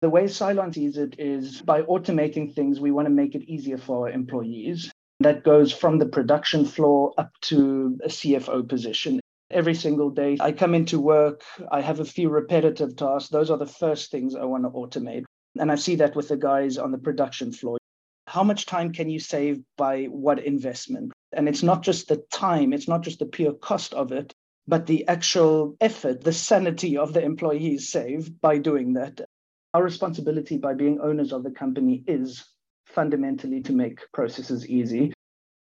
The 0.00 0.08
way 0.08 0.26
Silon 0.28 0.72
sees 0.72 0.96
it 0.96 1.16
is 1.18 1.60
by 1.60 1.82
automating 1.82 2.54
things, 2.54 2.80
we 2.80 2.92
want 2.92 3.06
to 3.06 3.12
make 3.12 3.34
it 3.34 3.42
easier 3.42 3.76
for 3.76 4.08
our 4.08 4.10
employees. 4.10 4.90
That 5.20 5.44
goes 5.44 5.70
from 5.70 5.98
the 5.98 6.06
production 6.06 6.64
floor 6.64 7.12
up 7.18 7.32
to 7.42 7.98
a 8.02 8.08
CFO 8.08 8.66
position. 8.66 9.20
Every 9.50 9.74
single 9.74 10.08
day, 10.10 10.38
I 10.40 10.52
come 10.52 10.74
into 10.74 10.98
work, 10.98 11.42
I 11.70 11.82
have 11.82 12.00
a 12.00 12.04
few 12.04 12.30
repetitive 12.30 12.96
tasks. 12.96 13.28
Those 13.28 13.50
are 13.50 13.58
the 13.58 13.66
first 13.66 14.10
things 14.10 14.34
I 14.34 14.44
want 14.44 14.64
to 14.64 14.70
automate. 14.70 15.24
And 15.58 15.70
I 15.70 15.74
see 15.74 15.96
that 15.96 16.16
with 16.16 16.28
the 16.28 16.36
guys 16.36 16.78
on 16.78 16.90
the 16.90 16.98
production 16.98 17.52
floor. 17.52 17.76
How 18.28 18.44
much 18.44 18.64
time 18.64 18.92
can 18.92 19.10
you 19.10 19.18
save 19.18 19.60
by 19.76 20.04
what 20.04 20.38
investment? 20.38 21.12
And 21.32 21.48
it's 21.48 21.62
not 21.62 21.82
just 21.82 22.08
the 22.08 22.24
time, 22.30 22.72
it's 22.72 22.88
not 22.88 23.02
just 23.02 23.18
the 23.18 23.26
pure 23.26 23.52
cost 23.52 23.92
of 23.92 24.12
it, 24.12 24.32
but 24.68 24.86
the 24.86 25.06
actual 25.08 25.76
effort, 25.80 26.22
the 26.22 26.32
sanity 26.32 26.96
of 26.96 27.12
the 27.12 27.22
employees 27.22 27.90
saved 27.90 28.40
by 28.40 28.58
doing 28.58 28.94
that. 28.94 29.20
Our 29.74 29.82
responsibility 29.82 30.58
by 30.58 30.74
being 30.74 31.00
owners 31.00 31.32
of 31.32 31.42
the 31.42 31.50
company 31.50 32.04
is 32.06 32.44
fundamentally 32.94 33.60
to 33.62 33.72
make 33.72 34.00
processes 34.12 34.66
easy. 34.68 35.12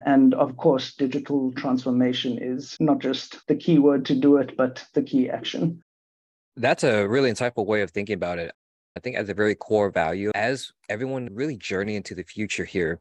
And 0.06 0.34
of 0.36 0.58
course, 0.58 0.94
digital 0.94 1.52
transformation 1.54 2.38
is 2.42 2.78
not 2.80 3.00
just 3.00 3.46
the 3.48 3.56
key 3.56 3.80
word 3.80 4.06
to 4.06 4.16
do 4.16 4.38
it, 4.38 4.56
but 4.56 4.86
the 4.94 5.02
key 5.02 5.30
action. 5.30 5.82
That's 6.56 6.84
a 6.84 7.08
really 7.08 7.32
insightful 7.32 7.66
way 7.66 7.82
of 7.82 7.92
thinking 7.92 8.16
about 8.16 8.40
it. 8.40 8.52
I 8.96 9.00
think 9.00 9.16
as 9.16 9.30
a 9.30 9.34
very 9.34 9.56
core 9.56 9.92
value, 9.92 10.32
as 10.34 10.72
everyone 10.90 11.30
really 11.32 11.58
journey 11.58 11.96
into 11.96 12.16
the 12.16 12.24
future 12.24 12.66
here, 12.66 13.00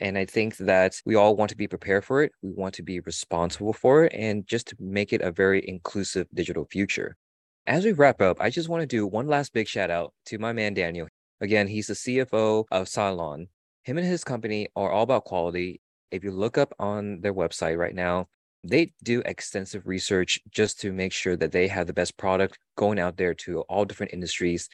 and 0.00 0.16
I 0.16 0.24
think 0.24 0.56
that 0.58 1.00
we 1.04 1.14
all 1.14 1.34
want 1.34 1.50
to 1.50 1.56
be 1.56 1.66
prepared 1.66 2.04
for 2.04 2.22
it. 2.22 2.32
We 2.42 2.52
want 2.52 2.74
to 2.74 2.82
be 2.82 3.00
responsible 3.00 3.72
for 3.72 4.04
it 4.04 4.12
and 4.14 4.46
just 4.46 4.68
to 4.68 4.76
make 4.78 5.12
it 5.12 5.20
a 5.20 5.32
very 5.32 5.66
inclusive 5.66 6.26
digital 6.32 6.64
future. 6.64 7.16
As 7.66 7.84
we 7.84 7.92
wrap 7.92 8.20
up, 8.20 8.40
I 8.40 8.50
just 8.50 8.68
want 8.68 8.82
to 8.82 8.86
do 8.86 9.06
one 9.06 9.26
last 9.26 9.52
big 9.52 9.66
shout 9.66 9.90
out 9.90 10.12
to 10.26 10.38
my 10.38 10.52
man, 10.52 10.74
Daniel. 10.74 11.08
Again, 11.40 11.68
he's 11.68 11.86
the 11.86 11.94
CFO 11.94 12.64
of 12.70 12.88
Silon. 12.88 13.48
Him 13.84 13.98
and 13.98 14.06
his 14.06 14.24
company 14.24 14.68
are 14.76 14.90
all 14.90 15.02
about 15.02 15.24
quality. 15.24 15.80
If 16.10 16.24
you 16.24 16.30
look 16.30 16.58
up 16.58 16.74
on 16.78 17.20
their 17.20 17.34
website 17.34 17.78
right 17.78 17.94
now, 17.94 18.28
they 18.62 18.92
do 19.02 19.22
extensive 19.24 19.86
research 19.86 20.38
just 20.50 20.80
to 20.80 20.92
make 20.92 21.12
sure 21.12 21.36
that 21.36 21.52
they 21.52 21.66
have 21.68 21.86
the 21.86 21.92
best 21.92 22.16
product 22.16 22.58
going 22.76 22.98
out 22.98 23.16
there 23.16 23.34
to 23.34 23.60
all 23.62 23.84
different 23.84 24.12
industries. 24.12 24.68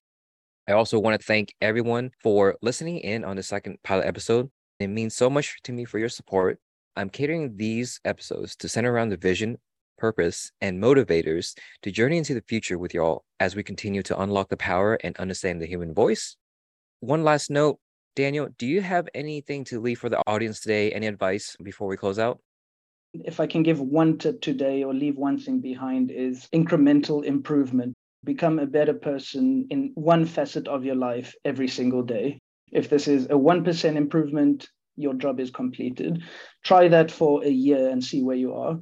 I 0.68 0.72
also 0.72 0.98
want 0.98 1.20
to 1.20 1.24
thank 1.24 1.54
everyone 1.60 2.10
for 2.22 2.56
listening 2.62 2.98
in 2.98 3.24
on 3.24 3.36
the 3.36 3.42
second 3.42 3.78
pilot 3.84 4.06
episode. 4.06 4.50
It 4.80 4.88
means 4.88 5.14
so 5.14 5.30
much 5.30 5.62
to 5.62 5.72
me 5.72 5.84
for 5.84 5.98
your 5.98 6.08
support. 6.08 6.58
I'm 6.96 7.10
catering 7.10 7.56
these 7.56 8.00
episodes 8.04 8.56
to 8.56 8.68
center 8.68 8.92
around 8.92 9.10
the 9.10 9.16
vision 9.16 9.58
purpose, 9.96 10.52
and 10.60 10.82
motivators 10.82 11.56
to 11.82 11.90
journey 11.90 12.18
into 12.18 12.34
the 12.34 12.44
future 12.46 12.78
with 12.78 12.94
y'all 12.94 13.24
as 13.40 13.56
we 13.56 13.62
continue 13.62 14.02
to 14.02 14.20
unlock 14.20 14.48
the 14.48 14.56
power 14.56 14.94
and 15.02 15.16
understand 15.16 15.60
the 15.60 15.66
human 15.66 15.94
voice. 15.94 16.36
One 17.00 17.24
last 17.24 17.50
note 17.50 17.78
Daniel, 18.16 18.48
do 18.56 18.66
you 18.66 18.80
have 18.80 19.08
anything 19.14 19.62
to 19.64 19.78
leave 19.78 19.98
for 19.98 20.08
the 20.08 20.22
audience 20.26 20.60
today? 20.60 20.90
Any 20.90 21.06
advice 21.06 21.54
before 21.62 21.86
we 21.86 21.98
close 21.98 22.18
out? 22.18 22.40
If 23.12 23.40
I 23.40 23.46
can 23.46 23.62
give 23.62 23.78
one 23.78 24.16
tip 24.16 24.40
today 24.40 24.82
or 24.84 24.94
leave 24.94 25.16
one 25.18 25.38
thing 25.38 25.60
behind, 25.60 26.10
is 26.10 26.48
incremental 26.50 27.24
improvement. 27.24 27.92
Become 28.24 28.58
a 28.58 28.66
better 28.66 28.94
person 28.94 29.66
in 29.68 29.92
one 29.94 30.24
facet 30.24 30.66
of 30.66 30.82
your 30.82 30.94
life 30.94 31.34
every 31.44 31.68
single 31.68 32.02
day. 32.02 32.38
If 32.72 32.88
this 32.88 33.06
is 33.06 33.26
a 33.26 33.38
1% 33.38 33.96
improvement, 33.96 34.66
your 34.96 35.12
job 35.12 35.38
is 35.38 35.50
completed. 35.50 36.22
Try 36.64 36.88
that 36.88 37.10
for 37.10 37.44
a 37.44 37.50
year 37.50 37.90
and 37.90 38.02
see 38.02 38.22
where 38.22 38.36
you 38.36 38.54
are 38.54 38.80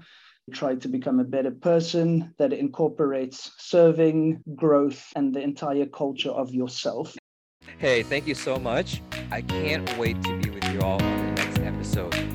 try 0.53 0.75
to 0.75 0.88
become 0.88 1.20
a 1.20 1.25
better 1.25 1.51
person 1.51 2.35
that 2.38 2.53
incorporates 2.53 3.51
serving, 3.59 4.42
growth, 4.55 5.11
and 5.16 5.35
the 5.35 5.40
entire 5.40 5.87
culture 5.87 6.31
of 6.31 6.53
yourself. 6.53 7.16
Hey, 7.79 8.03
thank 8.03 8.27
you 8.27 8.35
so 8.35 8.57
much. 8.57 9.03
I 9.31 9.43
can't 9.43 9.99
wait 9.99 10.23
to 10.23 10.41
be 10.41 10.51
with 10.51 10.65
you 10.73 10.81
all 10.81 11.03
on 11.03 11.35
the 11.35 11.43
next 11.43 11.59
episode. 11.61 12.34